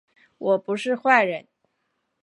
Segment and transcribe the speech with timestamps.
[0.39, 1.45] 我不是坏人